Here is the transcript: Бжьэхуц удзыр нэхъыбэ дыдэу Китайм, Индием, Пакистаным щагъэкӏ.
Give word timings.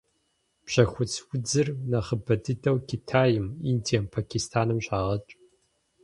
Бжьэхуц 0.63 1.13
удзыр 1.33 1.67
нэхъыбэ 1.89 2.35
дыдэу 2.43 2.77
Китайм, 2.89 3.45
Индием, 3.71 4.05
Пакистаным 4.15 4.79
щагъэкӏ. 4.85 5.31